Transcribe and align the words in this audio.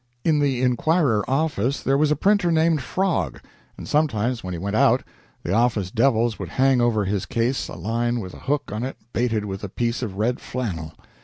In 0.25 0.39
the 0.39 0.63
"Inquirer" 0.63 1.23
office 1.29 1.83
there 1.83 1.95
was 1.95 2.09
a 2.09 2.15
printer 2.15 2.51
named 2.51 2.81
Frog, 2.81 3.39
and 3.77 3.87
sometimes, 3.87 4.43
when 4.43 4.51
he 4.51 4.57
went 4.57 4.75
out, 4.75 5.03
the 5.43 5.53
office 5.53 5.91
"devils" 5.91 6.39
would 6.39 6.49
hang 6.49 6.81
over 6.81 7.05
his 7.05 7.27
case 7.27 7.67
a 7.67 7.75
line 7.75 8.19
with 8.19 8.33
a 8.33 8.39
hook 8.49 8.71
on 8.73 8.81
it 8.81 8.97
baited 9.13 9.45
with 9.45 9.63
a 9.63 9.69
piece 9.69 10.01
of 10.01 10.15
red 10.17 10.39
flannel. 10.39 10.93